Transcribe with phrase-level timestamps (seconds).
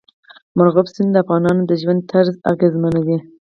[0.55, 3.17] مورغاب سیند د افغانانو د ژوند طرز اغېزمنوي.